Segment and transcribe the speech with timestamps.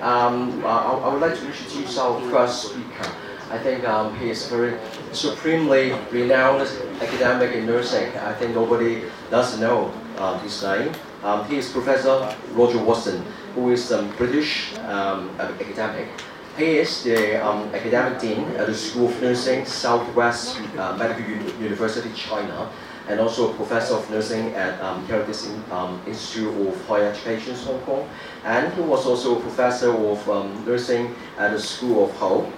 [0.00, 3.10] Um, I, I, would like to introduce our first speaker.
[3.50, 4.78] I think um, he is very
[5.12, 6.68] supremely renowned
[7.00, 8.12] academic in nursing.
[8.18, 10.92] I think nobody does know um, his name.
[11.24, 13.24] Um, he is Professor Roger Watson,
[13.54, 16.08] who is a British um, academic.
[16.56, 21.24] He is the um, academic dean at the School of Nursing, Southwest uh, Medical
[21.62, 22.70] University, China,
[23.08, 27.80] and also a professor of nursing at um, Heritage um, Institute of Higher Education, Hong
[27.80, 28.08] Kong.
[28.44, 32.52] And he was also a professor of um, nursing at the School of Hull.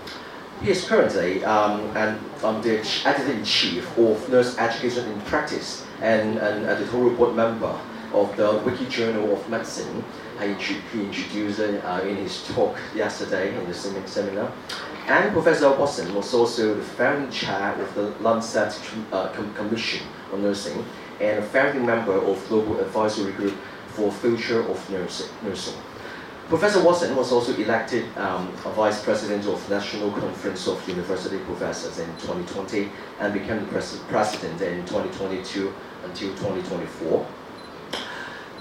[0.60, 6.64] He is currently um, and, um, the editor-in-chief of Nurse Education in Practice and an
[6.66, 7.78] editorial board member
[8.12, 10.04] of the Wiki Journal of Medicine.
[10.40, 10.46] He,
[10.94, 14.50] introduced it uh, in his talk yesterday in the seminar.
[15.06, 18.74] And Professor Watson was also the founding chair of the Lancet
[19.12, 20.00] uh, Commission
[20.38, 20.84] Nursing
[21.20, 23.54] and a founding member of Global Advisory Group
[23.88, 25.76] for Future of Nursing.
[26.48, 32.08] Professor Watson was also elected um, Vice President of National Conference of University Professors in
[32.18, 35.72] 2020 and became the pres President in 2022
[36.04, 37.26] until 2024.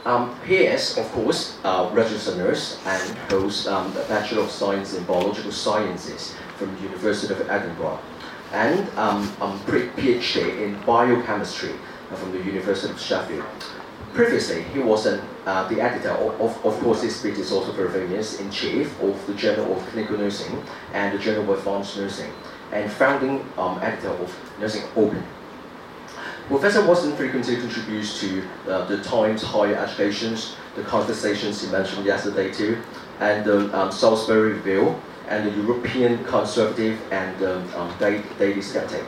[0.06, 4.94] Um, he is, of course, a registered nurse and holds um, a Bachelor of Science
[4.94, 8.00] in Biological Sciences from University of Edinburgh
[8.52, 11.74] and um, a PhD in Biochemistry
[12.16, 13.46] from the University of Sheffield.
[14.14, 17.72] Previously, he was an, uh, the editor, of, of, of course his speech is also
[17.72, 21.96] very famous, in chief of the Journal of Clinical Nursing and the Journal of Advanced
[21.98, 22.32] Nursing,
[22.72, 25.24] and founding um, editor of Nursing Open.
[26.48, 32.52] Professor Watson frequently contributes to uh, the Times Higher Educations, the conversations he mentioned yesterday
[32.52, 32.82] too,
[33.20, 35.00] and the um, Salisbury Review,
[35.30, 39.06] and the European Conservative and um, um, Daily Skeptic.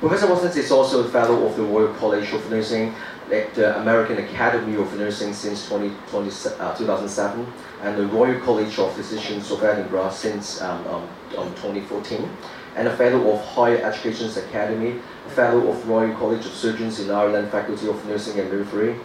[0.00, 2.94] Professor Watson is also a fellow of the Royal College of Nursing,
[3.30, 7.46] the American Academy of Nursing since 20, 20, uh, 2007,
[7.82, 12.28] and the Royal College of Physicians of Edinburgh since um, um, um 2014,
[12.76, 17.10] and a fellow of Higher Education's Academy, a fellow of Royal College of Surgeons in
[17.10, 18.96] Ireland Faculty of Nursing and Midwifery.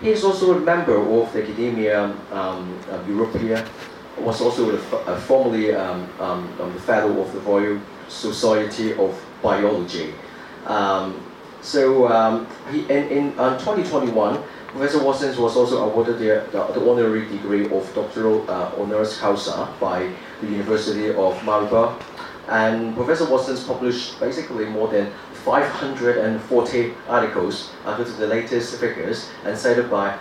[0.00, 3.68] He is also a member of the Academia um, Europaea,
[4.22, 9.18] was also a, a formerly um, um, um, the fellow of the Royal Society of
[9.42, 10.14] Biology.
[10.66, 11.24] Um,
[11.62, 17.28] so um, he, in, in 2021, Professor Watson was also awarded the, the, the honorary
[17.28, 20.10] degree of doctoral uh, honoris causa by
[20.40, 22.00] the University of Marburg.
[22.48, 25.12] And Professor Watson's published basically more than
[25.44, 30.18] 540 articles according to the latest figures and cited by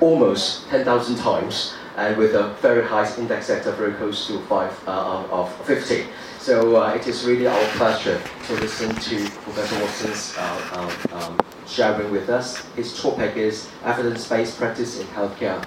[0.00, 5.26] almost 10,000 times and with a very high index sector very close to 5 uh,
[5.32, 6.06] of 50.
[6.38, 11.40] So uh, it is really our pleasure to listen to Professor Watson's uh, um, um,
[11.66, 12.64] sharing with us.
[12.76, 15.60] His topic is evidence-based practice in healthcare.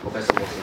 [0.00, 0.62] Professor Watson,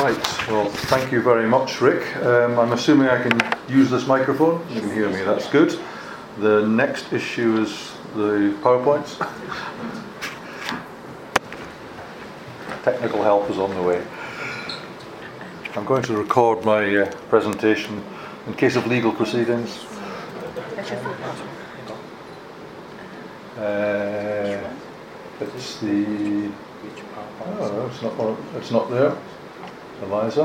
[0.00, 2.16] Right, well, thank you very much, Rick.
[2.18, 4.64] Um, I'm assuming I can use this microphone.
[4.70, 5.76] You can hear me, that's good.
[6.38, 9.18] The next issue is the PowerPoints.
[12.84, 14.04] Technical help is on the way.
[15.74, 18.04] I'm going to record my uh, presentation
[18.46, 19.86] in case of legal proceedings.
[23.56, 24.70] Uh,
[25.40, 26.52] it's the.
[27.46, 28.38] Oh, it's not.
[28.56, 29.16] It's not there.
[30.02, 30.44] Eliza,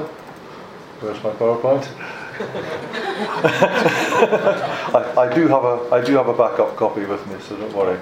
[1.01, 1.89] where's my PowerPoint?
[4.95, 5.89] I, I, do have a.
[5.91, 7.99] I do have a backup copy with me, so don't worry.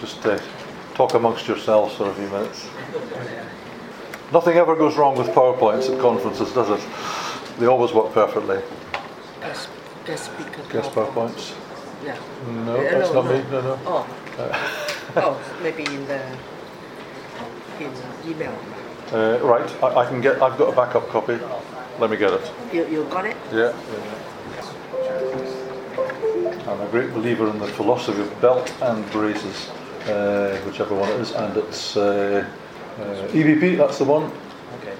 [0.00, 0.40] Just uh,
[0.94, 2.68] talk amongst yourselves for a few minutes.
[4.32, 7.58] Nothing ever goes wrong with PowerPoints at conferences, does it?
[7.58, 8.60] They always work perfectly.
[9.40, 9.68] Guest,
[10.06, 10.62] guest speaker.
[10.72, 11.54] Guest PowerPoints?
[12.04, 12.18] Yeah.
[12.48, 13.42] No, uh, that's no, not no.
[13.42, 13.50] me.
[13.50, 13.78] No, no.
[13.86, 14.06] Oh.
[14.38, 15.20] Uh.
[15.20, 16.20] oh, maybe in the
[17.80, 17.92] in
[18.26, 18.56] email.
[19.12, 20.40] Uh, right, I, I, can get.
[20.42, 21.38] I've got a backup copy.
[21.98, 22.52] Let me get it.
[22.72, 23.36] You, you got it?
[23.52, 23.72] Yeah.
[23.92, 24.24] yeah.
[26.66, 29.70] I'm a great believer in the philosophy of belt and braces,
[30.06, 31.96] uh, whichever one it is, and it's.
[31.96, 32.48] Uh,
[32.98, 34.30] uh, EVP, that's the one.
[34.78, 34.94] Okay.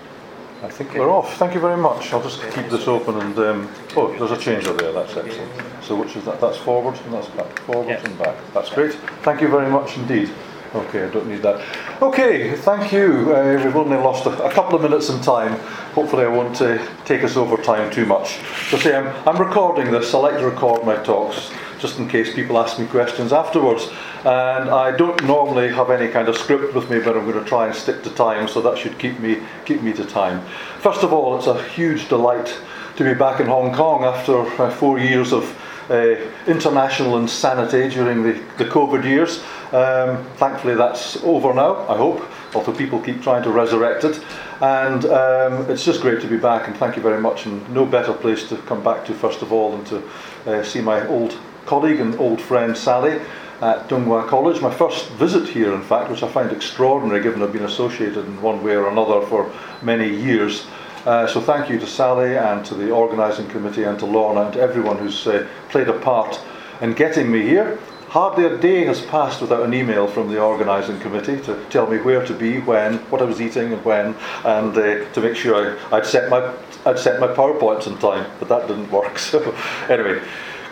[0.64, 0.99] I think okay.
[0.99, 1.37] we're off.
[1.37, 2.12] Thank you very much.
[2.12, 2.62] I'll just okay.
[2.62, 4.93] keep this open and um, oh, there's a changer there.
[4.93, 5.52] That's excellent.
[5.84, 6.40] So which is that?
[6.40, 7.56] That's forward and that's back.
[7.61, 8.05] Forward yeah.
[8.05, 8.37] and back.
[8.52, 8.94] That's great.
[9.23, 10.31] Thank you very much indeed.
[10.75, 11.62] Okay, I don't need that.
[12.02, 13.32] Okay, thank you.
[13.32, 15.52] Uh, we've only lost a, a, couple of minutes in time.
[15.94, 18.40] Hopefully, I won't uh, take us over time too much.
[18.70, 20.12] So, say I'm, I'm recording this.
[20.14, 23.88] I like to record my talks just in case people ask me questions afterwards.
[24.25, 27.44] And I don't normally have any kind of script with me, but I'm going to
[27.44, 30.41] try and stick to time, so that should keep me keep me to time.
[30.81, 32.56] First of all, it's a huge delight
[32.97, 35.44] to be back in Hong Kong after uh, four years of
[35.91, 36.17] uh,
[36.47, 39.43] international insanity during the, the COVID years.
[39.73, 42.25] Um, thankfully, that's over now, I hope,
[42.55, 44.25] although people keep trying to resurrect it.
[44.62, 47.44] And um, it's just great to be back, and thank you very much.
[47.44, 50.03] And no better place to come back to, first of all, than to
[50.47, 51.37] uh, see my old
[51.67, 53.20] colleague and old friend Sally
[53.61, 54.61] at Tung Wah College.
[54.61, 58.41] My first visit here, in fact, which I find extraordinary given I've been associated in
[58.43, 59.53] one way or another for
[59.83, 60.67] many years.
[61.05, 64.55] Uh, so thank you to Sally and to the organising committee and to Lorna and
[64.55, 66.41] to everyone who's uh, played a part
[66.81, 67.79] in getting me here.
[68.09, 71.99] Hardly a day has passed without an email from the organising committee to tell me
[71.99, 74.15] where to be, when, what I was eating and when,
[74.45, 76.55] and uh, to make sure I, would set my
[76.87, 79.19] I'd set my PowerPoints in time, but that didn't work.
[79.19, 79.41] So
[79.89, 80.23] anyway,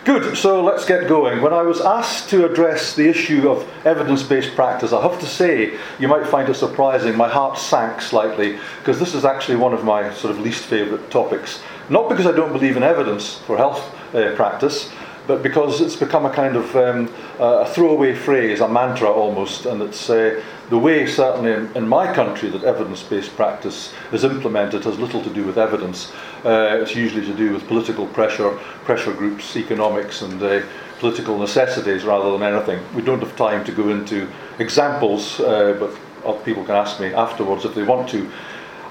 [0.05, 1.41] Good, so let's get going.
[1.41, 5.25] When I was asked to address the issue of evidence based practice, I have to
[5.25, 9.71] say, you might find it surprising, my heart sank slightly, because this is actually one
[9.71, 11.61] of my sort of least favourite topics.
[11.87, 13.79] Not because I don't believe in evidence for health
[14.13, 14.91] uh, practice,
[15.27, 17.09] but because it's become a kind of um,
[17.39, 22.11] a throwaway phrase, a mantra almost, and it's uh, the way, certainly in, in my
[22.13, 26.11] country, that evidence based practice is implemented has little to do with evidence.
[26.43, 28.51] Uh, it's usually to do with political pressure,
[28.85, 30.61] pressure groups, economics, and uh,
[30.99, 32.83] political necessities rather than anything.
[32.95, 34.27] We don't have time to go into
[34.59, 38.29] examples, uh, but people can ask me afterwards if they want to.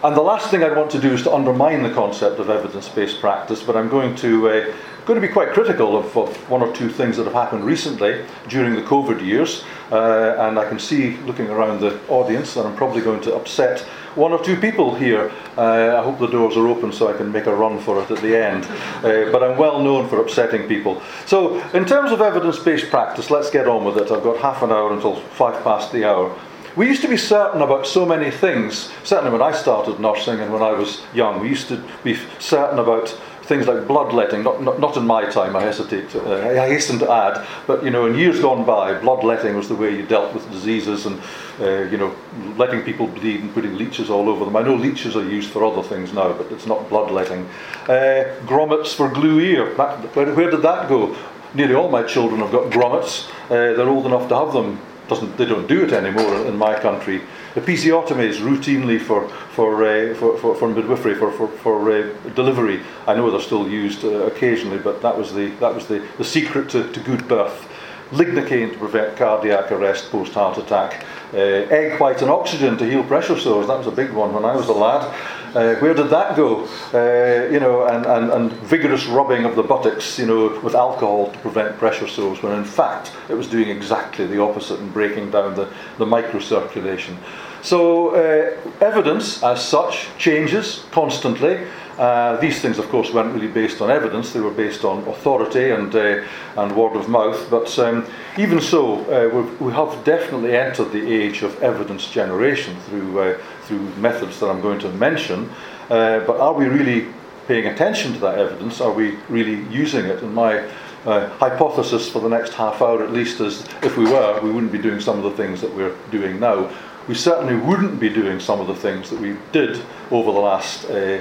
[0.05, 2.89] And the last thing I want to do is to undermine the concept of evidence
[2.89, 4.75] based practice, but I'm going to uh,
[5.07, 8.25] going to be quite critical of, of, one or two things that have happened recently
[8.49, 9.63] during the COVID years.
[9.93, 13.81] Uh, and I can see, looking around the audience, that I'm probably going to upset
[14.17, 15.33] one or two people here.
[15.57, 18.11] Uh, I hope the doors are open so I can make a run for it
[18.11, 18.65] at the end.
[19.05, 21.01] Uh, but I'm well known for upsetting people.
[21.27, 24.11] So, in terms of evidence based practice, let's get on with it.
[24.11, 26.37] I've got half an hour until five past the hour.
[26.75, 30.53] We used to be certain about so many things, certainly when I started nursing and
[30.53, 31.41] when I was young.
[31.41, 33.09] We used to be certain about
[33.43, 36.99] things like bloodletting, not, not, not in my time, I hesitate, to, uh, I hasten
[37.01, 40.33] to add, but you know, in years gone by, bloodletting was the way you dealt
[40.33, 41.21] with diseases and
[41.61, 42.15] uh, you know,
[42.57, 44.57] letting people bleed and putting leeches all over them.
[44.57, 47.47] I know leeches are used for other things now, but it's not bloodletting.
[47.85, 51.17] Uh, grommets for glue ear, that, where, where, did that go?
[51.55, 53.29] Nearly all my children have got grommets.
[53.47, 54.81] Uh, they're old enough to have them.
[55.09, 57.23] Doesn't, they don't do it anymore in my country
[57.55, 62.81] episiotomies routinely for, for, uh, for, for, for, midwifery, for, for, for uh, delivery.
[63.07, 66.25] I know they're still used uh, occasionally, but that was the, that was the, the
[66.25, 67.69] secret to, to good birth.
[68.11, 71.05] Lignocaine to prevent cardiac arrest post heart attack.
[71.33, 73.67] Uh, egg white and oxygen to heal pressure sores.
[73.67, 75.15] That was a big one when I was a lad.
[75.55, 76.65] Uh, where did that go?
[76.95, 81.31] Uh, you know, and, and, and vigorous rubbing of the buttocks, you know, with alcohol
[81.31, 85.31] to prevent pressure sores, when in fact it was doing exactly the opposite and breaking
[85.31, 85.69] down the,
[85.99, 87.17] the microcirculation.
[87.63, 91.67] So uh, evidence as such changes constantly.
[91.99, 95.71] Uh, these things, of course, weren't really based on evidence, they were based on authority
[95.71, 96.25] and, uh,
[96.57, 97.49] and word of mouth.
[97.51, 98.07] But um,
[98.39, 103.37] even so, uh, we have definitely entered the age of evidence generation through,
[103.77, 105.51] uh, methods that I'm going to mention.
[105.91, 107.09] Uh, but are we really
[107.47, 108.81] paying attention to that evidence?
[108.81, 110.23] Are we really using it?
[110.23, 110.69] And my
[111.05, 114.73] uh, hypothesis for the next half hour at least is if we were, we wouldn't
[114.73, 116.71] be doing some of the things that we're doing now.
[117.09, 119.83] We certainly wouldn't be doing some of the things that we did
[120.13, 121.21] over the last uh,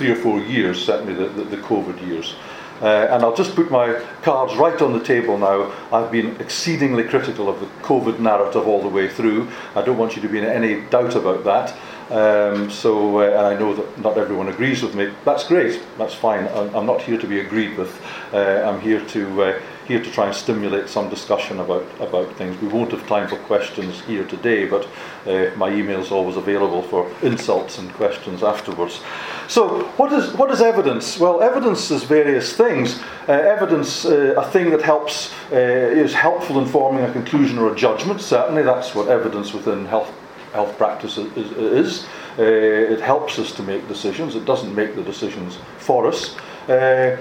[0.00, 2.34] three or four years, certainly the, the, the COVID years.
[2.80, 5.72] Uh, and I'll just put my cards right on the table now.
[5.92, 9.48] I've been exceedingly critical of the COVID narrative all the way through.
[9.74, 11.76] I don't want you to be in any doubt about that.
[12.10, 15.12] Um, so, uh, and I know that not everyone agrees with me.
[15.24, 15.80] That's great.
[15.96, 16.48] That's fine.
[16.48, 18.00] I'm not here to be agreed with.
[18.32, 19.60] Uh, I'm here to uh,
[19.90, 22.60] here to try and stimulate some discussion about, about things.
[22.62, 24.86] We won't have time for questions here today, but
[25.26, 29.00] uh, my email is always available for insults and questions afterwards.
[29.48, 31.18] So, what is, what is evidence?
[31.18, 33.00] Well, evidence is various things.
[33.28, 37.72] Uh, evidence, uh, a thing that helps, uh, is helpful in forming a conclusion or
[37.72, 38.20] a judgment.
[38.20, 40.12] Certainly, that's what evidence within health,
[40.52, 41.50] health practice is.
[41.56, 42.06] is.
[42.38, 44.36] Uh, it helps us to make decisions.
[44.36, 46.36] It doesn't make the decisions for us.
[46.68, 47.16] Uh,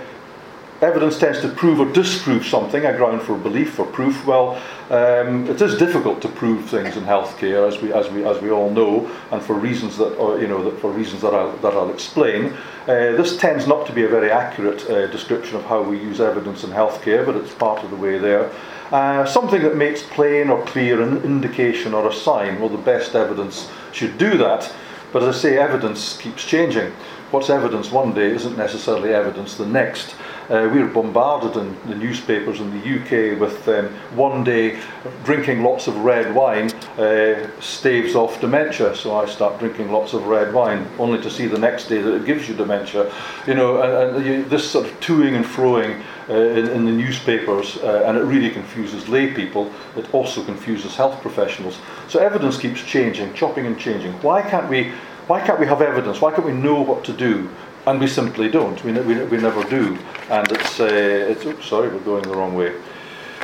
[0.81, 4.25] evidence tends to prove or disprove something, a ground for belief or proof.
[4.25, 8.41] Well, um, it is difficult to prove things in healthcare, as we, as we, as
[8.41, 11.55] we all know, and for reasons that, or, you know, that, for reasons that I'll,
[11.57, 12.53] that I'll explain.
[12.83, 16.19] Uh, this tends not to be a very accurate uh, description of how we use
[16.21, 18.51] evidence in healthcare, but it's part of the way there.
[18.91, 22.59] Uh, something that makes plain or clear an indication or a sign.
[22.59, 24.74] Well, the best evidence should do that.
[25.12, 26.91] But as I say, evidence keeps changing.
[27.31, 30.15] What's evidence one day isn't necessarily evidence the next.
[30.50, 34.79] Uh, we were bombarded in the newspapers in the UK with um, one day
[35.24, 38.96] drinking lots of red wine uh, staves off dementia.
[38.96, 42.15] So I start drinking lots of red wine, only to see the next day that
[42.15, 43.13] it gives you dementia.
[43.46, 46.91] You know, and, and you, this sort of toing and froing uh, in, in, the
[46.91, 49.72] newspapers, uh, and it really confuses lay people.
[49.96, 51.77] It also confuses health professionals.
[52.08, 54.13] So evidence keeps changing, chopping and changing.
[54.24, 54.94] Why can't we?
[55.27, 56.22] Why can't we have evidence?
[56.22, 57.51] Why can't we know what to do?
[57.89, 58.84] And we simply don't.
[58.84, 59.98] We, we, we never do.
[60.29, 62.75] And it's, uh, it's oops, sorry, we're going the wrong way.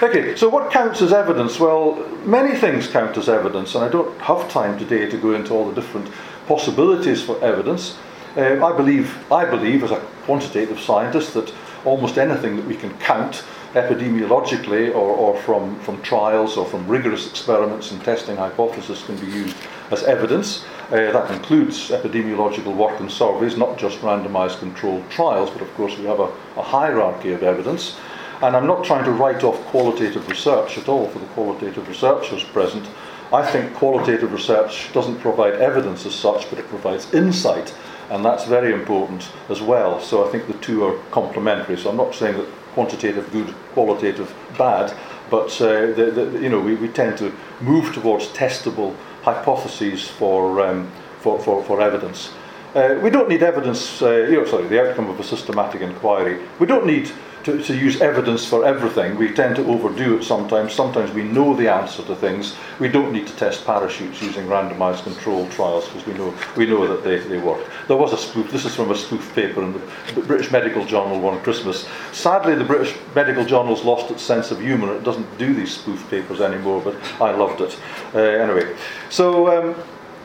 [0.03, 1.59] Okay, so what counts as evidence?
[1.59, 5.53] Well, many things count as evidence, and I don't have time today to go into
[5.53, 6.11] all the different
[6.47, 7.97] possibilities for evidence.
[8.37, 11.51] Uh, I believe, I believe, as a quantitative scientist, that
[11.83, 17.27] almost anything that we can count epidemiologically or, or from, from trials or from rigorous
[17.27, 19.55] experiments and testing hypotheses can be used
[19.91, 20.65] as evidence.
[20.91, 25.97] Uh, that includes epidemiological work and surveys, not just randomized controlled trials, but of course
[25.97, 27.97] we have a, a hierarchy of evidence.
[28.43, 32.43] And I'm not trying to write off qualitative research at all for the qualitative researchers
[32.43, 32.87] present.
[33.33, 37.73] I think qualitative research doesn't provide evidence as such, but it provides insight,
[38.11, 39.99] and that's very important as well.
[39.99, 41.77] So I think the two are complementary.
[41.77, 44.95] So I'm not saying that quantitative good, qualitative bad,
[45.31, 48.95] but uh, the, the, you know we, we tend to move towards testable
[49.25, 50.89] hypotheses for, um,
[51.19, 52.31] for, for, for, evidence.
[52.75, 56.39] Uh, we don't need evidence, uh, you know, sorry, the outcome of a systematic inquiry.
[56.59, 57.11] We don't need
[57.45, 59.17] to, to use evidence for everything.
[59.17, 60.73] We tend to overdo it sometimes.
[60.73, 62.55] Sometimes we know the answer to things.
[62.79, 66.87] We don't need to test parachutes using randomized controlled trials because we know, we know
[66.87, 67.63] that they, they work.
[67.87, 71.19] There was a spoof, this is from a spoof paper in the British Medical Journal
[71.19, 71.87] one Christmas.
[72.11, 74.89] Sadly, the British Medical Journal's lost its sense of humour.
[74.89, 77.77] And it doesn't do these spoof papers anymore, but I loved it.
[78.15, 78.75] Uh, anyway,
[79.11, 79.75] so, um,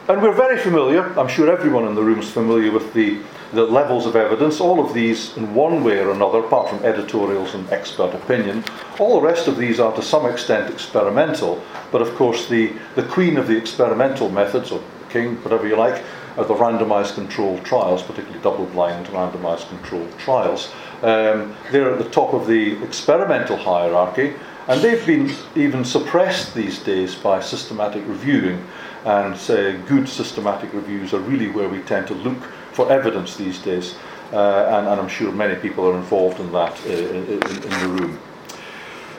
[0.09, 3.21] and we're very familiar, I'm sure everyone in the room is familiar with the
[3.53, 7.55] the levels of evidence, all of these in one way or another, apart from editorials
[7.55, 8.65] and expert opinion,
[8.99, 13.03] all the rest of these are to some extent experimental, but of course the, the
[13.03, 16.03] queen of the experimental methods, or king, whatever you like,
[16.37, 20.73] are the randomized controlled trials, particularly double-blind randomized controlled trials.
[21.03, 24.35] Um, they're at the top of the experimental hierarchy,
[24.69, 28.65] and they've been even suppressed these days by systematic reviewing,
[29.05, 32.39] and uh, good systematic reviews are really where we tend to look
[32.81, 33.95] for evidence these days,
[34.33, 37.89] uh, and, and, I'm sure many people are involved in that uh, in, in, the
[38.01, 38.19] room.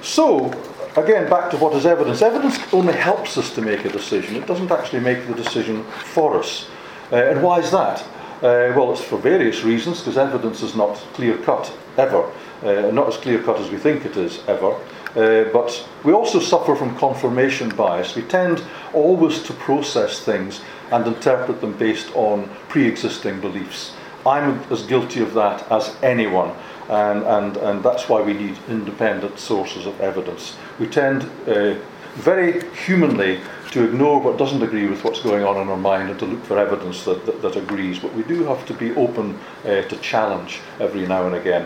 [0.01, 0.47] So,
[0.97, 2.23] again, back to what is evidence.
[2.23, 6.39] Evidence only helps us to make a decision, it doesn't actually make the decision for
[6.39, 6.69] us.
[7.11, 8.01] Uh, and why is that?
[8.41, 12.23] Uh, well, it's for various reasons, because evidence is not clear cut ever,
[12.63, 14.73] uh, not as clear cut as we think it is ever.
[15.15, 18.15] Uh, but we also suffer from confirmation bias.
[18.15, 18.63] We tend
[18.93, 23.93] always to process things and interpret them based on pre existing beliefs.
[24.25, 26.55] I'm as guilty of that as anyone,
[26.89, 30.55] and, and, and that's why we need independent sources of evidence.
[30.79, 31.75] We tend uh,
[32.15, 33.39] very humanly
[33.71, 36.43] to ignore what doesn't agree with what's going on in our mind and to look
[36.43, 39.95] for evidence that, that, that agrees, but we do have to be open uh, to
[39.97, 41.65] challenge every now and again.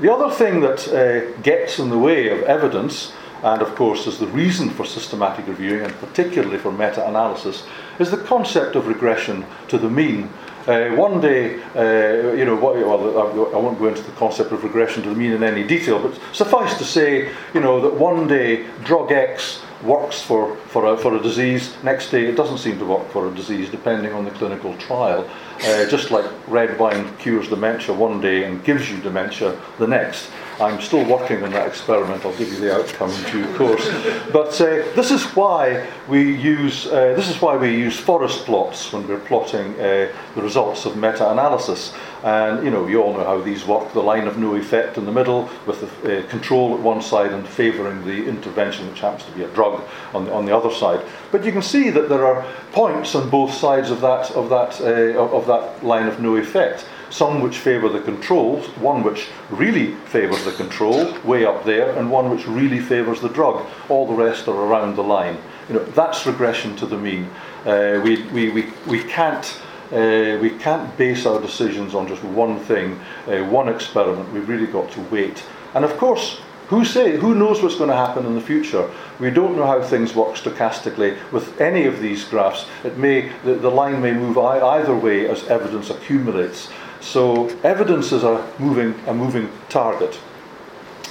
[0.00, 4.18] The other thing that uh, gets in the way of evidence, and of course is
[4.18, 7.64] the reason for systematic reviewing, and particularly for meta analysis,
[7.98, 10.28] is the concept of regression to the mean.
[10.66, 14.62] Uh, one day, uh, you know, what, well, I won't go into the concept of
[14.62, 18.28] regression to the mean in any detail, but suffice to say, you know, that one
[18.28, 22.78] day drug X works for, for, a, for a disease, next day it doesn't seem
[22.78, 25.28] to work for a disease, depending on the clinical trial.
[25.64, 30.30] Uh, just like red wine cures dementia one day and gives you dementia the next.
[30.60, 32.24] I'm still working on that experiment.
[32.24, 33.88] I'll give you the outcome in due course.
[34.32, 38.92] But uh, this is why we use uh, this is why we use forest plots
[38.92, 41.94] when we're plotting uh, the results of meta-analysis.
[42.24, 43.92] And you know, you all know how these work.
[43.92, 47.32] The line of no effect in the middle, with the uh, control at one side
[47.32, 49.80] and favouring the intervention, which happens to be a drug,
[50.12, 51.00] on the, on the other side.
[51.30, 54.80] But you can see that there are points on both sides of that of that
[54.80, 59.94] uh, of that line of no effect some which favour the controls, one which really
[60.06, 63.66] favours the control, way up there, and one which really favours the drug.
[63.88, 65.38] All the rest are around the line.
[65.68, 67.28] You know, that's regression to the mean.
[67.64, 72.58] Uh, we, we, we, we can't uh, we can't base our decisions on just one
[72.60, 74.30] thing, uh, one experiment.
[74.34, 75.42] We've really got to wait.
[75.72, 78.90] And of course, who say who knows what's going to happen in the future?
[79.18, 82.66] We don't know how things work stochastically with any of these graphs.
[82.84, 86.68] It may the, the line may move either way as evidence accumulates.
[87.00, 90.18] So evidence is a moving, a moving target.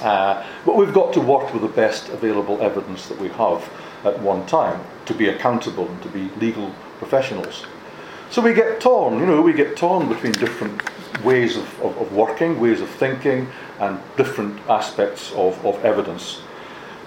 [0.00, 3.68] Uh, but we've got to work with the best available evidence that we have
[4.04, 7.66] at one time to be accountable and to be legal professionals.
[8.30, 10.82] So we get torn, you know, we get torn between different
[11.24, 13.48] ways of, of, of working, ways of thinking,
[13.80, 16.40] and different aspects of, of evidence.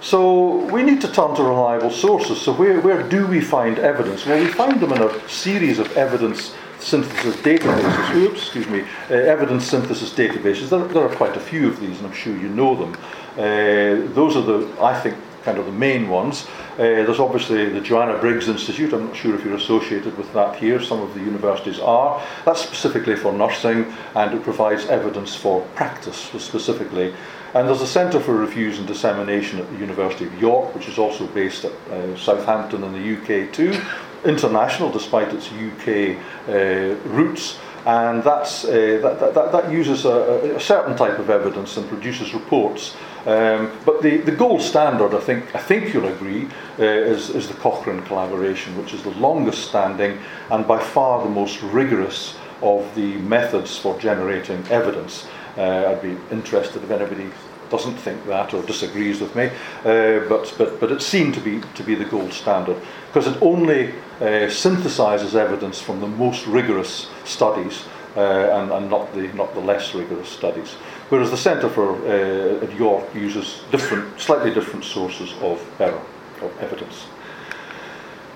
[0.00, 2.40] So we need to turn to reliable sources.
[2.40, 4.26] So where, where do we find evidence?
[4.26, 8.16] Well, we find them in a series of evidence synthesis databases.
[8.16, 10.70] Oops, excuse me, uh, evidence synthesis databases.
[10.70, 12.94] There, there, are quite a few of these, and I'm sure you know them.
[13.34, 16.46] Uh, those are the, I think, kind of the main ones.
[16.74, 18.92] Uh, there's obviously the Joanna Briggs Institute.
[18.92, 20.80] I'm not sure if you're associated with that here.
[20.80, 22.22] Some of the universities are.
[22.44, 27.14] That's specifically for nursing, and it provides evidence for practice specifically.
[27.54, 30.98] And there's a Centre for Reviews and Dissemination at the University of York, which is
[30.98, 33.78] also based at uh, Southampton in the UK too.
[34.24, 36.16] International, despite its UK
[36.48, 37.58] uh, roots.
[37.84, 42.32] And that's, uh, that, that, that uses a, a certain type of evidence and produces
[42.32, 42.94] reports
[43.26, 46.48] um, but the, the gold standard, I think, I think you'll agree,
[46.78, 50.18] uh, is, is the Cochrane collaboration, which is the longest standing
[50.50, 55.28] and by far the most rigorous of the methods for generating evidence.
[55.56, 57.30] Uh, I'd be interested if anybody
[57.72, 61.60] doesn't think that or disagrees with me, uh, but, but, but it's seen to be,
[61.74, 62.76] to be the gold standard
[63.08, 63.88] because it only
[64.20, 67.84] uh, synthesizes evidence from the most rigorous studies
[68.16, 70.74] uh, and, and not, the, not the less rigorous studies.
[71.08, 76.02] Whereas the Centre for uh, at York uses different, slightly different sources of error,
[76.42, 77.06] of evidence.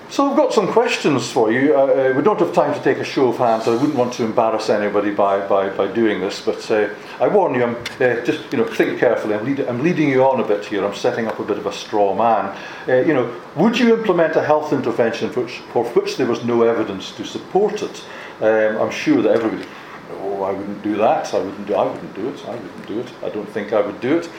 [0.09, 1.75] So I've got some questions for you.
[1.75, 3.67] Uh, uh, we don't have time to take a show of hands.
[3.67, 6.87] I wouldn't want to embarrass anybody by, by, by doing this, but uh,
[7.19, 9.35] I warn you, I'm, uh, just you know, think carefully.
[9.35, 10.85] I'm, lead, I'm leading you on a bit here.
[10.85, 12.57] I'm setting up a bit of a straw man.
[12.87, 16.41] Uh, you know, would you implement a health intervention for which, for which there was
[16.45, 18.05] no evidence to support it?
[18.39, 19.67] Um, I'm sure that everybody,
[20.09, 21.33] no, I wouldn't do that.
[21.33, 21.75] I wouldn't do.
[21.75, 22.45] I wouldn't do it.
[22.45, 23.11] I wouldn't do it.
[23.23, 24.29] I don't think I would do it.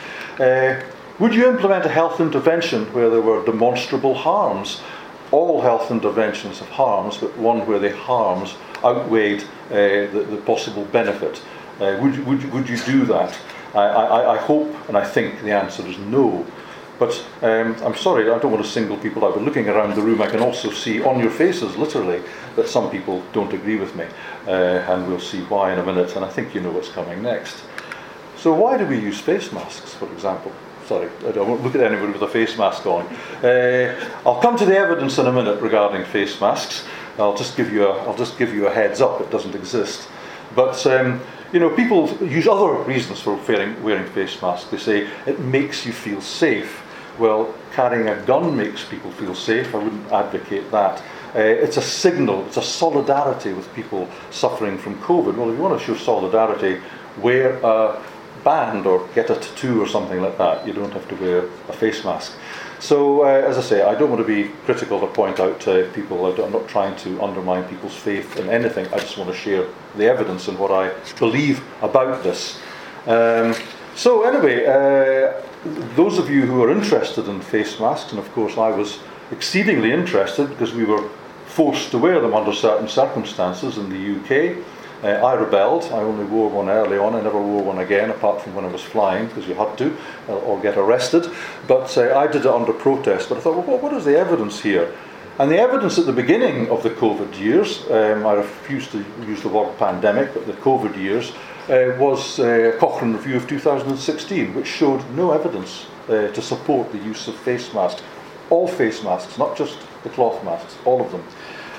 [0.40, 0.82] Uh,
[1.18, 4.80] would you implement a health intervention where there were demonstrable harms?
[5.30, 10.84] All health interventions have harms, but one where the harms outweighed uh, the, the, possible
[10.86, 11.42] benefit.
[11.80, 13.38] Uh, would, would, would you do that?
[13.74, 16.46] I, I, I hope and I think the answer is no.
[16.98, 20.02] But um, I'm sorry, I don't want to single people out, but looking around the
[20.02, 22.22] room, I can also see on your faces, literally,
[22.56, 24.06] that some people don't agree with me.
[24.46, 27.22] Uh, and we'll see why in a minute, and I think you know what's coming
[27.22, 27.62] next.
[28.36, 30.52] So, why do we use face masks, for example?
[30.88, 33.04] Sorry, I don't look at anybody with a face mask on.
[33.44, 36.86] Uh, I'll come to the evidence in a minute regarding face masks.
[37.18, 40.08] I'll just give you a, I'll just give you a heads up, it doesn't exist.
[40.56, 41.20] But um,
[41.52, 44.70] you know, people use other reasons for wearing, wearing face masks.
[44.70, 46.82] They say it makes you feel safe.
[47.18, 49.74] Well, carrying a gun makes people feel safe.
[49.74, 51.02] I wouldn't advocate that.
[51.34, 55.36] Uh, it's a signal, it's a solidarity with people suffering from COVID.
[55.36, 56.80] Well, if you want to show solidarity,
[57.18, 58.02] wear a
[58.48, 60.66] band or get a tattoo or something like that.
[60.66, 61.38] You don't have to wear
[61.72, 62.32] a face mask.
[62.80, 65.72] So, uh, as I say, I don't want to be critical or point out to
[65.94, 66.16] people.
[66.26, 68.86] I'm not trying to undermine people's faith in anything.
[68.94, 69.64] I just want to share
[69.96, 70.84] the evidence and what I
[71.18, 72.40] believe about this.
[73.06, 73.54] Um,
[73.96, 75.42] so, anyway, uh,
[75.96, 79.00] those of you who are interested in face masks, and of course I was
[79.32, 81.04] exceedingly interested because we were
[81.46, 84.30] forced to wear them under certain circumstances in the UK.
[85.02, 85.84] Uh, I rebelled.
[85.84, 87.14] I only wore one early on.
[87.14, 89.96] I never wore one again, apart from when I was flying, because you had to,
[90.28, 91.30] uh, or get arrested.
[91.68, 93.28] But uh, I did it under protest.
[93.28, 94.92] But I thought, well, what is the evidence here?
[95.38, 99.40] And the evidence at the beginning of the COVID years, um, I refuse to use
[99.40, 101.30] the word pandemic, but the COVID years,
[101.68, 106.90] uh, was uh, a Cochrane review of 2016, which showed no evidence uh, to support
[106.90, 108.02] the use of face masks.
[108.50, 111.22] All face masks, not just the cloth masks, all of them.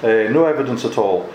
[0.04, 1.30] Uh, no evidence at all.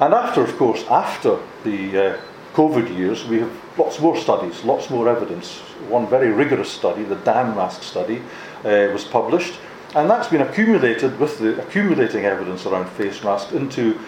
[0.00, 2.20] And after, of course, after the uh,
[2.54, 5.58] COVID years, we have lots more studies, lots more evidence.
[5.88, 8.22] One very rigorous study, the Danmask study,
[8.64, 9.58] uh, was published,
[9.94, 13.98] and that's been accumulated with the accumulating evidence around face masks into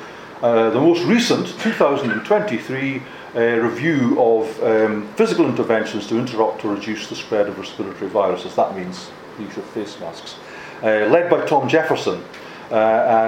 [0.41, 3.03] the most recent 2023
[3.35, 8.55] a review of um, physical interventions to interrupt or reduce the spread of respiratory viruses.
[8.57, 10.35] That means use of face masks.
[10.83, 12.23] Uh, led by Tom Jefferson
[12.71, 12.75] uh,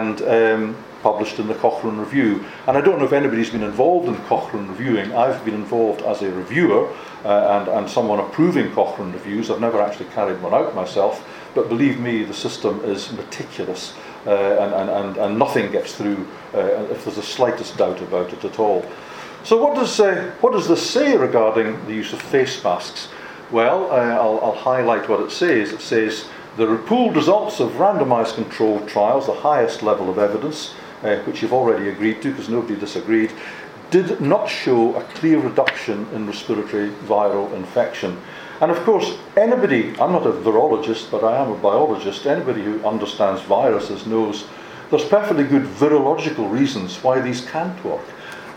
[0.01, 2.45] and um, published in the Cochrane Review.
[2.67, 5.13] And I don't know if anybody's been involved in Cochrane reviewing.
[5.15, 6.89] I've been involved as a reviewer
[7.25, 9.51] uh, and, and someone approving Cochrane reviews.
[9.51, 13.95] I've never actually carried one out myself, but believe me, the system is meticulous
[14.27, 18.33] uh, and, and, and, and nothing gets through uh, if there's the slightest doubt about
[18.33, 18.85] it at all.
[19.45, 23.09] So what does, uh, what does this say regarding the use of face masks?
[23.51, 25.73] Well, uh, I'll, I'll, highlight what it says.
[25.73, 31.17] It says the pooled results of randomized controlled trials, the highest level of evidence, uh,
[31.25, 33.33] which you've already agreed to because nobody disagreed,
[33.91, 38.19] did not show a clear reduction in respiratory viral infection.
[38.61, 42.85] And of course, anybody, I'm not a virologist, but I am a biologist, anybody who
[42.87, 44.45] understands viruses knows
[44.91, 48.05] there's perfectly good virological reasons why these can't work.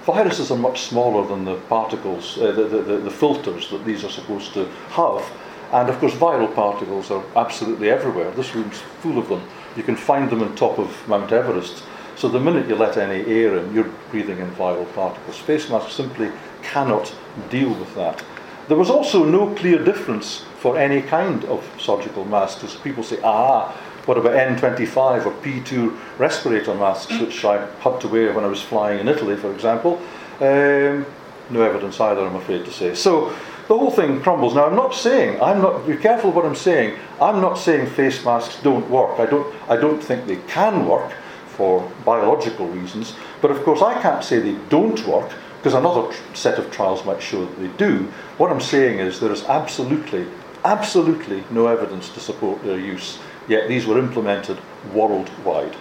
[0.05, 4.10] viruses are much smaller than the particles, uh, the, the, the filters that these are
[4.10, 5.23] supposed to have.
[5.71, 8.31] And of course, viral particles are absolutely everywhere.
[8.31, 9.41] This room's full of them.
[9.75, 11.84] You can find them on top of Mount Everest.
[12.15, 15.38] So the minute you let any air in, you're breathing in viral particles.
[15.38, 16.32] Face masks simply
[16.63, 17.13] cannot
[17.49, 18.23] deal with that.
[18.69, 23.19] There was also no clear difference for any kind of surgical mask, as people say,
[23.21, 23.71] ah,
[24.06, 28.62] what about N95 or P2 respirator masks, which I had to wear when I was
[28.62, 30.01] flying in Italy, for example?
[30.39, 31.06] Um,
[31.49, 32.95] no evidence either, I'm afraid to say.
[32.95, 33.30] So
[33.67, 34.56] the whole thing crumbles.
[34.56, 36.97] Now, I'm not saying, I'm not, be careful what I'm saying.
[37.19, 39.19] I'm not saying face masks don't work.
[39.19, 41.12] I don't, I don't think they can work
[41.56, 43.15] for biological reasons.
[43.41, 47.22] But of course, I can't say they don't work because another set of trials might
[47.22, 48.04] show that they do.
[48.38, 50.28] What I'm saying is there is absolutely,
[50.63, 54.60] absolutely no evidence to support their use, yet these were implemented
[54.94, 55.76] worldwide.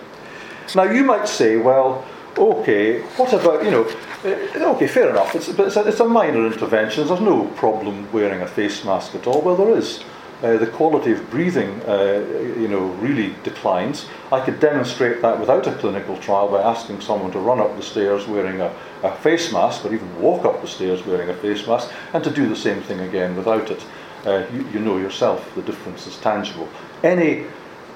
[0.75, 2.03] Now, you might say, well,
[2.39, 3.85] okay, what about, you know,
[4.25, 8.11] uh, okay, fair enough, it's, but it's a, it's a minor intervention, there's no problem
[8.11, 9.43] wearing a face mask at all.
[9.43, 10.03] Well, there is.
[10.45, 12.23] Uh, the quality of breathing, uh,
[12.59, 14.05] you know, really declines.
[14.31, 17.83] I could demonstrate that without a clinical trial by asking someone to run up the
[17.83, 18.71] stairs wearing a,
[19.03, 22.31] a face mask, or even walk up the stairs wearing a face mask, and to
[22.31, 23.87] do the same thing again without it.
[24.27, 26.69] Uh, you, you know yourself the difference is tangible.
[27.03, 27.47] Any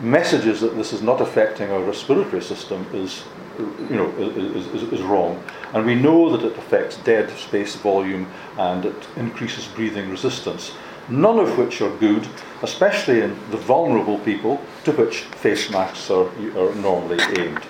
[0.00, 3.24] messages that this is not affecting our respiratory system is
[3.58, 5.42] you know, is, is, is, wrong.
[5.74, 10.72] And we know that it affects dead space volume and it increases breathing resistance,
[11.09, 12.27] none of which are good,
[12.62, 17.62] especially in the vulnerable people to which face masks are, are normally aimed.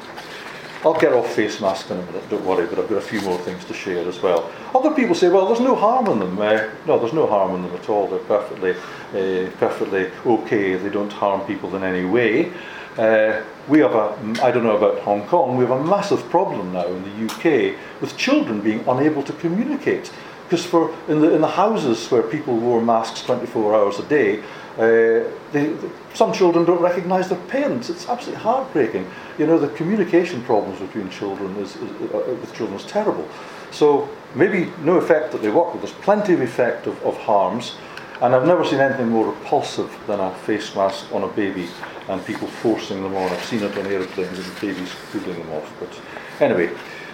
[0.85, 3.21] I'll get off face masks in a minute, don't worry, but I've got a few
[3.23, 4.49] more things to share as well.
[4.75, 6.39] Other people say, well, there's no harm in them.
[6.39, 8.07] Uh, no, there's no harm in them at all.
[8.07, 10.77] They're perfectly, uh, perfectly okay.
[10.77, 12.53] They don't harm people in any way.
[12.97, 16.73] Uh, we have a, I don't know about Hong Kong, we have a massive problem
[16.73, 20.13] now in the UK with children being unable to communicate.
[20.49, 24.41] Because for in the, in the houses where people wore masks 24 hours a day,
[24.79, 25.77] uh, they,
[26.15, 27.91] some children don't recognise their parents.
[27.91, 29.11] It's absolutely heartbreaking.
[29.37, 33.29] You know, the communication problems between children is, is uh, with children is terrible.
[33.73, 37.75] So maybe no effect that they work, but there's plenty of effect of, of harms.
[38.23, 41.69] And I've never seen anything more repulsive than a face mask on a baby
[42.09, 43.31] and people forcing them on.
[43.31, 45.71] I've seen it on aeroplanes and babies pulling them off.
[45.79, 46.01] But
[46.41, 46.73] anyway,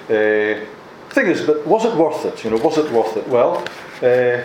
[0.09, 0.65] uh,
[1.15, 2.45] thing is, but was it worth it?
[2.45, 3.27] You know, was it worth it?
[3.29, 3.65] Well,
[4.03, 4.43] uh,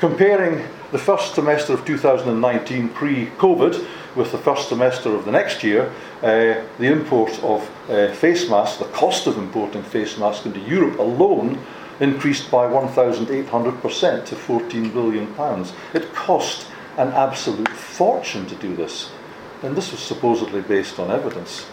[0.00, 5.92] comparing the first semester of 2019 pre-COVID with the first semester of the next year,
[6.22, 10.98] uh, the import of uh, face masks, the cost of importing face masks into Europe
[10.98, 11.58] alone
[12.00, 15.72] increased by 1,800% to 14 billion pounds.
[15.94, 19.10] It cost an absolute fortune to do this,
[19.62, 21.66] and this was supposedly based on evidence.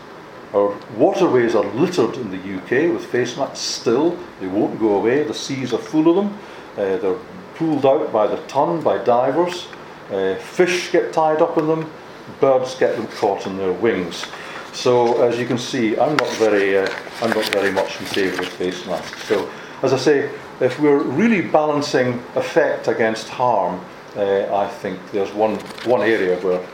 [0.54, 5.24] Our waterways are littered in the UK with face masks still, they won't go away,
[5.24, 6.38] the seas are full of them,
[6.78, 7.20] uh, they're
[7.56, 9.68] pulled out by the ton by divers,
[10.12, 11.92] uh, fish get tied up in them,
[12.40, 14.26] birds get them caught in their wings.
[14.72, 16.88] So as you can see, I'm not very, uh,
[17.22, 19.24] I'm not very much in favour of face masks.
[19.24, 19.50] So
[19.82, 20.30] as I say,
[20.62, 23.84] if we're really balancing effect against harm,
[24.16, 25.56] uh, I think there's one,
[25.86, 26.66] one area where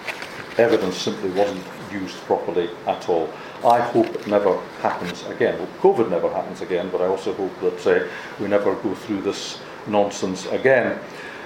[0.57, 3.29] evidence simply wasn't used properly at all.
[3.65, 5.57] I hope it never happens again.
[5.57, 8.07] Well, COVID never happens again, but I also hope that uh,
[8.39, 10.99] we never go through this nonsense again.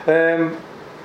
[0.07, 0.57] Um,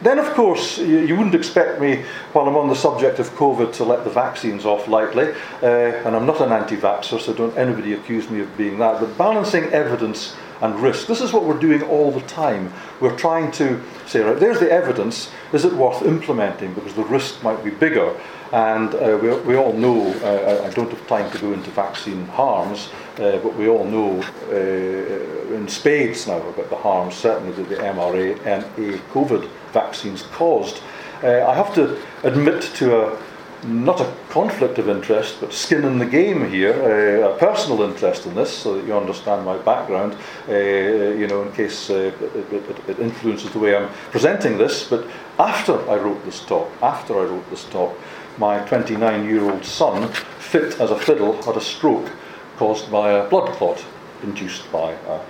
[0.03, 3.73] then, of course, you, you, wouldn't expect me, while I'm on the subject of COVID,
[3.75, 5.33] to let the vaccines off lightly.
[5.63, 5.67] Uh,
[6.05, 9.01] and I'm not an anti vaxxer, so don't anybody accuse me of being that.
[9.01, 11.09] But balancing evidence and risk.
[11.09, 12.73] This is what we're doing all the time.
[13.01, 16.73] We're trying to say, right, there's the evidence, is it worth implementing?
[16.73, 18.17] Because the risk might be bigger.
[18.53, 22.27] And uh, we, we all know, uh, I don't have time to go into vaccine
[22.27, 27.69] harms, uh, but we all know uh, in spades now about the harms, certainly that
[27.71, 30.83] the mRNA COVID vaccines caused.
[31.23, 33.19] Uh, I have to admit to a
[33.65, 38.27] not a conflict of interest, but skin in the game here, uh, a personal interest
[38.27, 40.17] in this, so that you understand my background,
[40.49, 44.89] uh, you know, in case uh, it, it, it, influences the way I'm presenting this.
[44.89, 45.07] But
[45.39, 47.97] after I wrote this talk, after I wrote this talk,
[48.39, 52.11] my 29 year old son, fit as a fiddle, had a stroke
[52.57, 53.85] caused by a blood clot
[54.23, 55.21] induced by a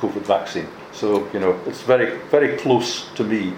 [0.00, 0.68] COVID vaccine.
[0.92, 3.52] So, you know, it's very, very close to me,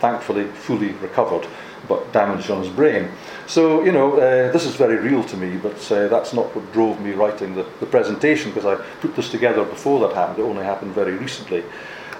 [0.00, 1.46] thankfully fully recovered,
[1.88, 3.08] but damaged on his brain.
[3.46, 6.72] So, you know, uh, this is very real to me, but uh, that's not what
[6.72, 10.38] drove me writing the, the presentation because I put this together before that happened.
[10.38, 11.64] It only happened very recently.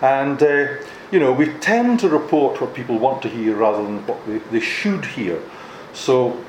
[0.03, 0.67] And, uh,
[1.11, 4.39] you know, we tend to report what people want to hear rather than what they,
[4.51, 5.41] they should hear.
[5.93, 6.43] So,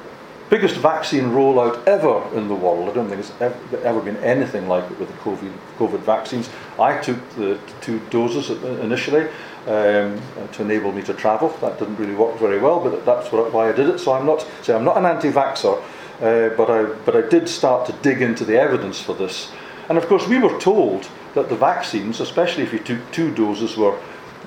[0.51, 2.89] biggest vaccine rollout ever in the world.
[2.89, 6.49] I don't think it's ever, been anything like it with the COVID, COVID vaccines.
[6.77, 8.49] I took the two doses
[8.81, 9.29] initially
[9.67, 11.49] um, to enable me to travel.
[11.61, 13.99] That didn't really work very well, but that's why I did it.
[13.99, 15.81] So I'm not, say I'm not an anti-vaxxer,
[16.21, 19.51] uh, but, I, but I did start to dig into the evidence for this.
[19.87, 23.77] And of course, we were told that the vaccines, especially if you took two doses,
[23.77, 23.97] were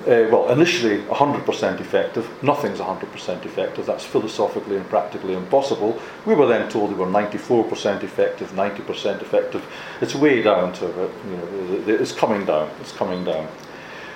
[0.01, 2.29] uh, well, initially 100% effective.
[2.43, 3.85] Nothing's 100% effective.
[3.85, 5.99] That's philosophically and practically impossible.
[6.25, 9.65] We were then told they were 94% effective, 90% effective.
[10.01, 12.69] It's way down to, uh, you know, it's coming down.
[12.81, 13.47] It's coming down.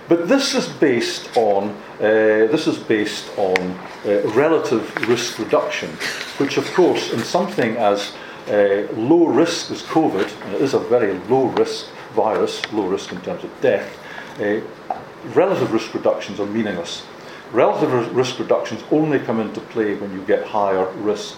[0.10, 3.58] But this is based on uh, this is based on
[4.06, 5.92] uh, relative risk reduction,
[6.40, 8.14] which of course in something as
[8.48, 13.12] uh, low risk as COVID, and it is a very low risk virus, low risk
[13.12, 13.88] in terms of death,
[14.40, 14.62] uh,
[15.34, 17.04] relative risk reductions are meaningless.
[17.52, 21.38] Relative risk reductions only come into play when you get higher risk.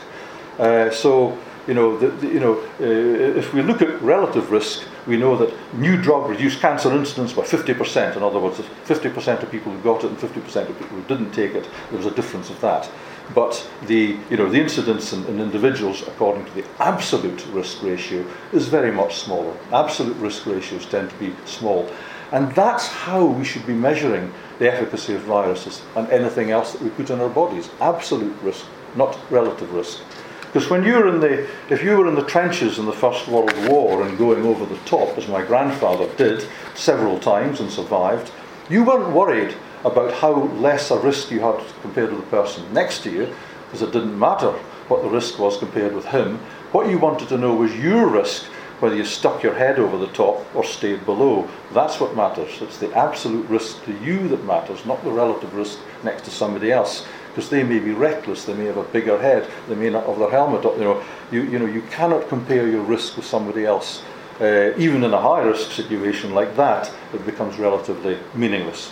[0.59, 4.83] Uh, so, you know, the, the, you know uh, if we look at relative risk,
[5.07, 8.17] we know that new drug reduced cancer incidence by 50%.
[8.17, 11.31] In other words, 50% of people who got it and 50% of people who didn't
[11.31, 12.89] take it, there was a difference of that.
[13.33, 18.25] But the, you know, the incidence in, in individuals, according to the absolute risk ratio,
[18.51, 19.55] is very much smaller.
[19.71, 21.89] Absolute risk ratios tend to be small.
[22.31, 26.81] And that's how we should be measuring the efficacy of viruses and anything else that
[26.81, 27.69] we put in our bodies.
[27.81, 28.65] Absolute risk,
[28.95, 30.01] not relative risk.
[30.41, 33.53] Because when you're in the, if you were in the trenches in the First World
[33.67, 38.31] War and going over the top, as my grandfather did several times and survived,
[38.69, 43.03] you weren't worried about how less a risk you had compared to the person next
[43.03, 43.33] to you,
[43.65, 44.51] because it didn't matter
[44.89, 46.37] what the risk was compared with him.
[46.71, 48.45] What you wanted to know was your risk
[48.81, 51.47] whether you stuck your head over the top or stayed below.
[51.71, 52.61] That's what matters.
[52.61, 56.71] It's the absolute risk to you that matters, not the relative risk next to somebody
[56.71, 57.05] else.
[57.27, 60.19] Because they may be reckless, they may have a bigger head, they may not have
[60.19, 60.77] their helmet up.
[60.77, 64.01] You know, you, you know, you cannot compare your risk with somebody else.
[64.41, 68.91] Uh, even in a high risk situation like that, it becomes relatively meaningless.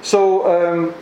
[0.00, 0.94] So, um,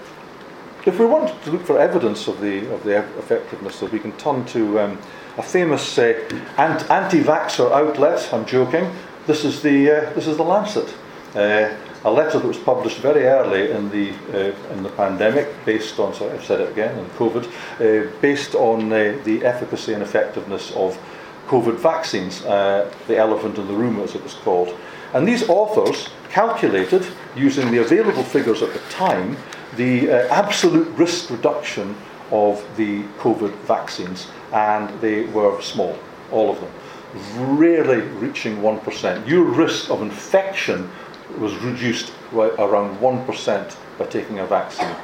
[0.86, 4.12] if we want to look for evidence of the, of the effectiveness, so we can
[4.12, 4.98] turn to um,
[5.36, 6.14] a famous uh,
[6.56, 8.28] anti-vaxxer outlet.
[8.32, 8.90] I'm joking.
[9.26, 10.92] This is the uh, this is the Lancet,
[11.34, 11.70] uh,
[12.04, 16.14] a letter that was published very early in the uh, in the pandemic, based on
[16.14, 20.72] sorry I've said it again in COVID, uh, based on uh, the efficacy and effectiveness
[20.72, 20.98] of
[21.46, 24.74] COVID vaccines, the elephant in the room as it was called.
[25.12, 29.36] And these authors calculated, using the available figures at the time,
[29.76, 31.96] the uh, absolute risk reduction
[32.30, 35.98] of the COVID vaccines, and they were small,
[36.30, 39.26] all of them, rarely reaching 1%.
[39.26, 40.90] Your risk of infection
[41.38, 44.94] was reduced by around 1% by taking a vaccine.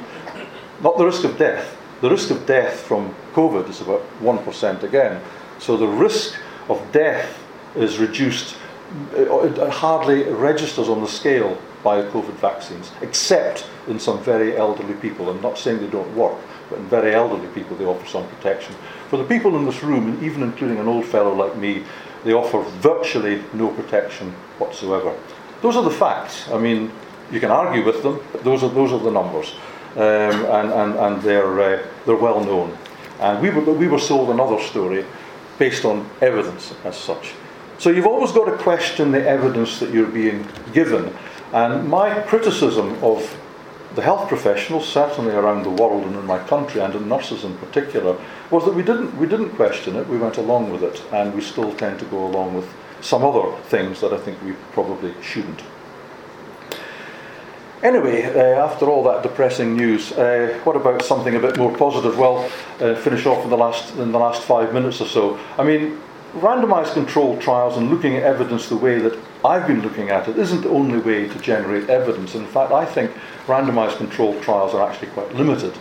[0.81, 1.75] Not the risk of death.
[2.01, 5.21] The risk of death from COVID is about 1% again.
[5.59, 6.35] So the risk
[6.69, 7.43] of death
[7.75, 8.55] is reduced,
[9.13, 15.29] it hardly registers on the scale by COVID vaccines, except in some very elderly people.
[15.29, 16.37] I'm not saying they don't work,
[16.69, 18.75] but in very elderly people they offer some protection.
[19.09, 21.83] For the people in this room, and even including an old fellow like me,
[22.25, 25.15] they offer virtually no protection whatsoever.
[25.61, 26.49] Those are the facts.
[26.49, 26.91] I mean,
[27.31, 29.55] you can argue with them, but those are, those are the numbers.
[29.95, 30.01] Um,
[30.57, 32.77] and, and, and they're, uh, they're well known.
[33.21, 35.05] And we were, we were sold another story
[35.57, 37.31] based on evidence as such.
[37.79, 41.15] So you've always got to question the evidence that you're being given.
[41.53, 43.37] And my criticism of
[43.95, 47.57] the health professionals, certainly around the world and in my country, and in nurses in
[47.57, 48.17] particular,
[48.51, 51.41] was that we didn't, we didn't question it, we went along with it, and we
[51.41, 52.67] still tend to go along with
[53.01, 55.61] some other things that I think we probably shouldn't.
[57.83, 62.17] Anyway, uh, after all that depressing news, uh, what about something a bit more positive?
[62.17, 65.39] Well, uh, finish off in the last in the last five minutes or so.
[65.59, 66.01] I mean,
[66.41, 70.37] randomized controlled trials and looking at evidence the way that I've been looking at it
[70.37, 72.35] isn't the only way to generate evidence.
[72.35, 73.11] In fact, I think
[73.45, 75.73] randomized controlled trials are actually quite limited.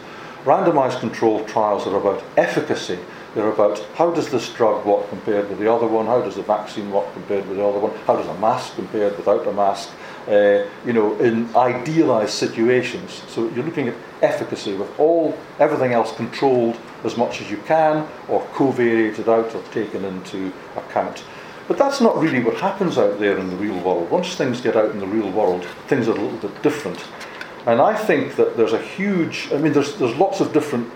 [0.45, 2.99] Randomized controlled trials are about efficacy.
[3.35, 6.07] They're about how does this drug work compared with the other one?
[6.07, 7.95] How does the vaccine work compared with the other one?
[8.07, 9.91] How does a mask compare without a mask?
[10.27, 13.23] Uh, you know, in idealized situations.
[13.29, 18.07] So you're looking at efficacy with all everything else controlled as much as you can,
[18.29, 21.25] or covariated out or taken into account.
[21.69, 24.11] But that's not really what happens out there in the real world.
[24.11, 27.05] Once things get out in the real world, things are a little bit different.
[27.67, 30.89] And I think that there's a huge, I mean, there's, there's lots of different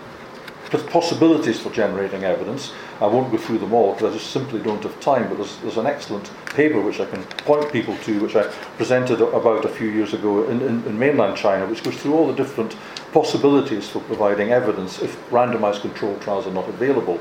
[0.79, 2.71] possibilities for generating evidence.
[3.01, 5.57] I won't go through them all because I just simply don't have time, but there's,
[5.57, 8.43] there's an excellent paper which I can point people to, which I
[8.77, 12.27] presented about a few years ago in, in, in mainland China, which goes through all
[12.27, 12.77] the different
[13.11, 17.19] possibilities for providing evidence if randomized controlled trials are not available.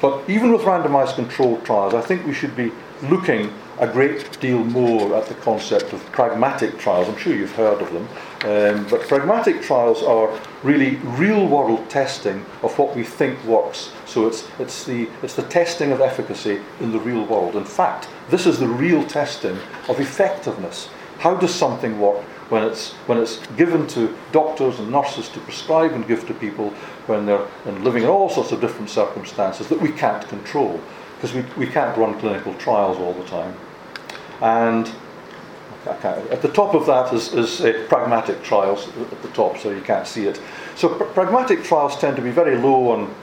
[0.00, 2.70] But even with randomized controlled trials, I think we should be
[3.02, 7.08] looking a great deal more at the concept of pragmatic trials.
[7.08, 8.08] I'm sure you've heard of them.
[8.44, 10.30] Um, but pragmatic trials are
[10.62, 13.90] really real world testing of what we think works.
[14.06, 17.56] So it's, it's, the, it's the testing of efficacy in the real world.
[17.56, 20.88] In fact, this is the real testing of effectiveness.
[21.18, 25.92] How does something work when it's, when it's given to doctors and nurses to prescribe
[25.92, 26.70] and give to people
[27.06, 30.80] when they're living in all sorts of different circumstances that we can't control?
[31.16, 33.54] Because we, we can't run clinical trials all the time.
[34.40, 34.90] And
[35.86, 39.80] at the top of that is, is uh, pragmatic trials at the top, so you
[39.80, 40.40] can't see it.
[40.76, 43.14] So pr- pragmatic trials tend to be very low on,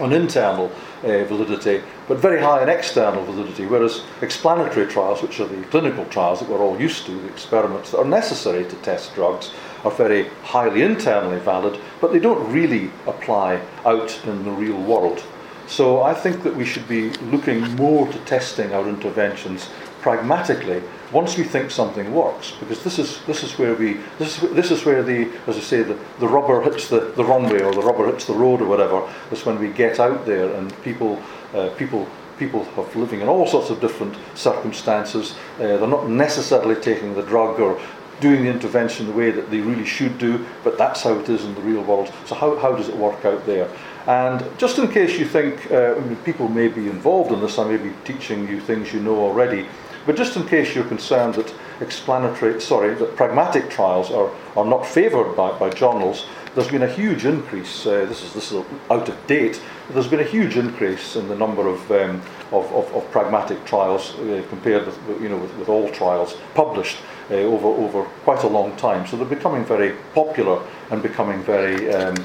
[0.00, 0.70] on internal
[1.04, 6.04] uh, validity, but very high in external validity, whereas explanatory trials, which are the clinical
[6.06, 9.50] trials that we're all used to, the experiments that are necessary to test drugs,
[9.84, 15.22] are very highly internally valid, but they don't really apply out in the real world.
[15.68, 19.68] So I think that we should be looking more to testing our interventions
[20.08, 24.50] pragmatically once we think something works because this is this is where we this is,
[24.54, 27.74] this is where the as I say the, the rubber hits the, the runway or
[27.74, 28.98] the rubber hits the road or whatever
[29.30, 31.20] is when we get out there and people
[31.54, 35.34] uh, people people are living in all sorts of different circumstances.
[35.56, 37.78] Uh, they're not necessarily taking the drug or
[38.20, 41.44] doing the intervention the way that they really should do but that's how it is
[41.44, 42.12] in the real world.
[42.26, 43.68] So how, how does it work out there?
[44.06, 47.76] And just in case you think uh, people may be involved in this I may
[47.76, 49.66] be teaching you things you know already
[50.06, 54.86] but just in case you're concerned that explanatory, sorry, that pragmatic trials are, are not
[54.86, 57.86] favoured by, by journals, there's been a huge increase.
[57.86, 59.60] Uh, this is this is out of date.
[59.90, 64.14] There's been a huge increase in the number of um, of, of, of, pragmatic trials
[64.18, 66.96] uh, compared with you know with, with all trials published
[67.30, 69.06] uh, over over quite a long time.
[69.06, 72.16] So they're becoming very popular and becoming very um,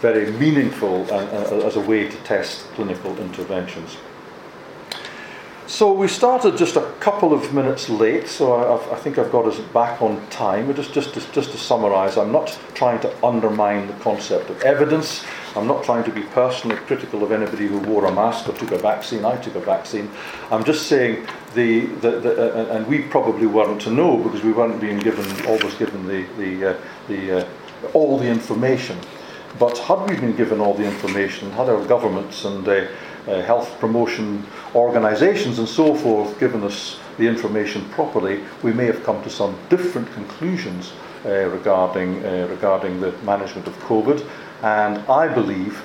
[0.00, 3.96] very meaningful uh, uh, as a way to test clinical interventions.
[5.72, 9.46] So we started just a couple of minutes late, so I, I, think I've got
[9.46, 10.72] us back on time.
[10.74, 15.24] Just, just, to, just to summarise, I'm not trying to undermine the concept of evidence.
[15.56, 18.72] I'm not trying to be personally critical of anybody who wore a mask or took
[18.72, 19.24] a vaccine.
[19.24, 20.10] I took a vaccine.
[20.50, 24.52] I'm just saying the, the, the uh, and we probably weren't to know because we
[24.52, 27.48] weren't being given always given the the, uh, the uh,
[27.94, 28.98] all the information.
[29.58, 32.66] But had we been given all the information, had our governments and
[33.26, 39.02] uh, health promotion organisations and so forth given us the information properly, we may have
[39.04, 40.92] come to some different conclusions
[41.24, 44.26] uh, regarding, uh, regarding the management of COVID.
[44.62, 45.82] And I believe,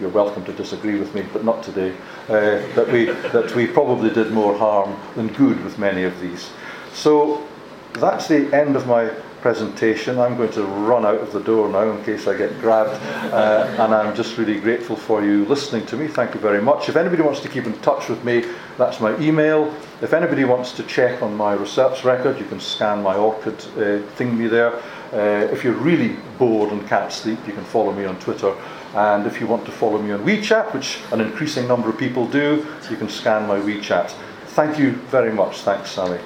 [0.00, 1.94] you're welcome to disagree with me, but not today,
[2.28, 6.50] uh, that, we, that we probably did more harm than good with many of these.
[6.92, 7.46] So
[7.94, 10.18] that's the end of my presentation.
[10.18, 13.02] I'm going to run out of the door now in case I get grabbed.
[13.32, 16.08] Uh, and I'm just really grateful for you listening to me.
[16.08, 16.88] Thank you very much.
[16.88, 18.44] If anybody wants to keep in touch with me,
[18.76, 19.74] that's my email.
[20.02, 24.06] If anybody wants to check on my research record, you can scan my ORCID uh,
[24.16, 24.74] thingy there.
[25.12, 28.54] Uh, if you're really bored and can't sleep, you can follow me on Twitter.
[28.94, 32.26] And if you want to follow me on WeChat, which an increasing number of people
[32.26, 34.10] do, you can scan my WeChat.
[34.48, 35.58] Thank you very much.
[35.58, 36.18] Thanks, Sammy.